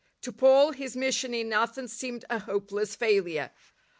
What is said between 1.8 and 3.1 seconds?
seemed a hopeless